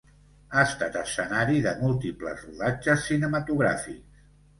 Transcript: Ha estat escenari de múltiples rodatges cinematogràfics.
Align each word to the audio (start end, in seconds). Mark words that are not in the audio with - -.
Ha 0.51 0.61
estat 0.67 0.95
escenari 1.01 1.59
de 1.65 1.73
múltiples 1.81 2.41
rodatges 2.47 3.05
cinematogràfics. 3.11 4.25